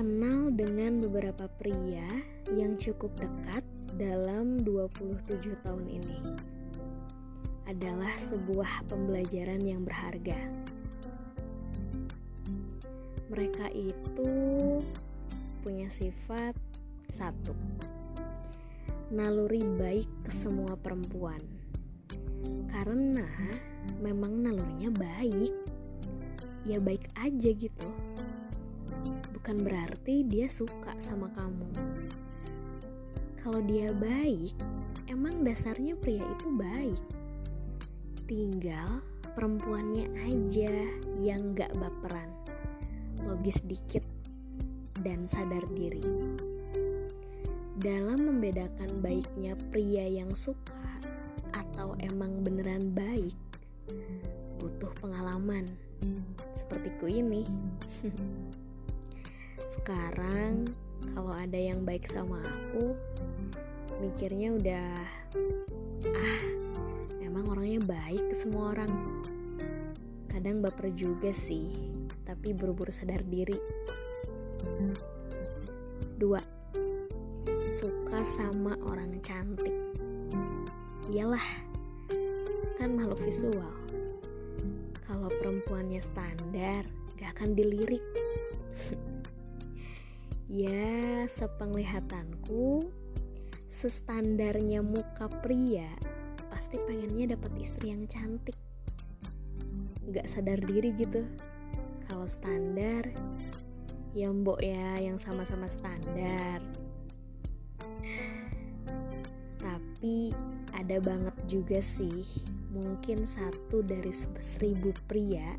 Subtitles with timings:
[0.00, 2.08] kenal dengan beberapa pria
[2.56, 3.60] yang cukup dekat
[4.00, 6.40] dalam 27 tahun ini.
[7.68, 10.40] Adalah sebuah pembelajaran yang berharga.
[13.28, 14.32] Mereka itu
[15.60, 16.56] punya sifat
[17.12, 17.52] satu.
[19.12, 21.44] Naluri baik ke semua perempuan.
[22.72, 23.28] Karena
[24.00, 25.52] memang nalurinya baik.
[26.64, 28.09] Ya baik aja gitu
[29.50, 31.66] bukan berarti dia suka sama kamu.
[33.42, 34.54] Kalau dia baik,
[35.10, 37.02] emang dasarnya pria itu baik.
[38.30, 39.02] Tinggal
[39.34, 40.70] perempuannya aja
[41.18, 42.30] yang gak baperan,
[43.26, 44.06] logis dikit,
[45.02, 46.06] dan sadar diri.
[47.74, 51.02] Dalam membedakan baiknya pria yang suka
[51.50, 53.34] atau emang beneran baik,
[54.62, 55.66] butuh pengalaman
[56.54, 57.42] sepertiku ini.
[59.70, 60.66] Sekarang
[61.14, 62.90] kalau ada yang baik sama aku,
[64.02, 64.90] mikirnya udah
[66.10, 66.42] ah,
[67.22, 68.90] emang orangnya baik ke semua orang.
[70.26, 71.70] Kadang baper juga sih,
[72.26, 73.54] tapi buru-buru sadar diri.
[76.18, 76.42] Dua,
[77.70, 79.94] suka sama orang cantik.
[81.14, 81.46] Iyalah,
[82.74, 83.70] kan makhluk visual.
[85.06, 86.82] Kalau perempuannya standar,
[87.22, 88.02] gak akan dilirik.
[90.50, 92.82] Ya, sepenglihatanku,
[93.70, 95.86] sestandarnya muka pria
[96.50, 98.58] pasti pengennya dapat istri yang cantik.
[100.10, 101.22] Gak sadar diri gitu.
[102.10, 103.06] Kalau standar,
[104.10, 106.58] ya mbok ya yang sama-sama standar.
[109.62, 110.34] Tapi
[110.74, 112.26] ada banget juga sih,
[112.74, 114.10] mungkin satu dari
[114.42, 115.54] seribu pria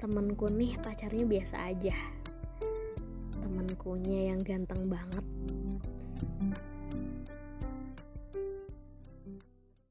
[0.00, 2.21] temenku nih pacarnya biasa aja
[3.52, 5.24] temenkunya yang ganteng banget